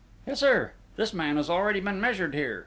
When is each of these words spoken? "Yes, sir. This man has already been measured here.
"Yes, 0.25 0.39
sir. 0.39 0.71
This 0.95 1.13
man 1.13 1.37
has 1.37 1.47
already 1.47 1.79
been 1.79 2.01
measured 2.01 2.33
here. 2.33 2.59